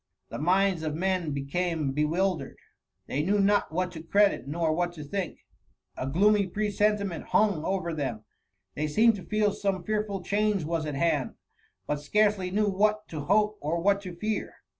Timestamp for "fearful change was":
9.83-10.87